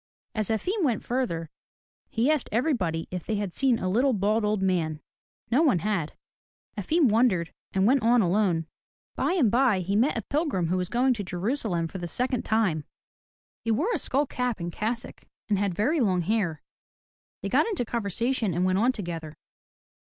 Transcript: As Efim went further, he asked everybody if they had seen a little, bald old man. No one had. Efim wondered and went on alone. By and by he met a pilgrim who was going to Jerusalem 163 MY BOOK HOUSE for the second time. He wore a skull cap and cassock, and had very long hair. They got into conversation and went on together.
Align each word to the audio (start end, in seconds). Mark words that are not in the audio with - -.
As 0.33 0.49
Efim 0.49 0.81
went 0.81 1.03
further, 1.03 1.47
he 2.09 2.31
asked 2.31 2.49
everybody 2.51 3.07
if 3.11 3.23
they 3.23 3.35
had 3.35 3.53
seen 3.53 3.77
a 3.77 3.87
little, 3.87 4.13
bald 4.13 4.43
old 4.43 4.63
man. 4.63 4.99
No 5.51 5.61
one 5.61 5.77
had. 5.77 6.13
Efim 6.75 7.07
wondered 7.07 7.53
and 7.71 7.85
went 7.85 8.01
on 8.01 8.19
alone. 8.19 8.65
By 9.15 9.33
and 9.33 9.51
by 9.51 9.81
he 9.81 9.95
met 9.95 10.17
a 10.17 10.23
pilgrim 10.23 10.69
who 10.69 10.77
was 10.77 10.89
going 10.89 11.13
to 11.13 11.23
Jerusalem 11.23 11.81
163 11.81 11.85
MY 11.85 11.93
BOOK 11.93 12.07
HOUSE 12.07 12.45
for 12.49 12.61
the 12.63 12.79
second 12.81 12.81
time. 12.81 12.83
He 13.63 13.69
wore 13.69 13.91
a 13.93 13.99
skull 13.99 14.25
cap 14.25 14.59
and 14.59 14.73
cassock, 14.73 15.21
and 15.49 15.59
had 15.59 15.75
very 15.75 15.99
long 15.99 16.21
hair. 16.21 16.63
They 17.43 17.49
got 17.49 17.67
into 17.67 17.85
conversation 17.85 18.55
and 18.55 18.65
went 18.65 18.79
on 18.79 18.91
together. 18.93 19.37